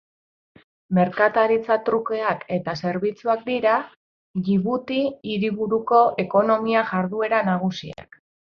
[0.97, 3.75] Merkataritza trukeak eta zerbitzuak dira
[4.47, 4.99] Djibuti
[5.35, 8.23] hiriburuko ekonomia jarduera nagusiak.